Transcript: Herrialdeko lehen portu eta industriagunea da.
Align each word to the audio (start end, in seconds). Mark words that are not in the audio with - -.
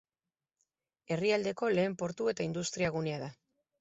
Herrialdeko 1.15 1.71
lehen 1.75 1.99
portu 2.03 2.31
eta 2.33 2.47
industriagunea 2.51 3.21
da. 3.27 3.33